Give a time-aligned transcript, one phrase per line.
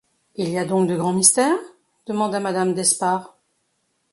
[0.33, 1.59] Il y a donc de grands mystères?
[2.07, 3.37] demanda madame d’Espard.